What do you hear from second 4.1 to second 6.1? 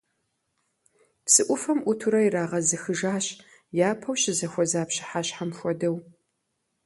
щызэхуэза пщыхьэщхьэм хуэдэу.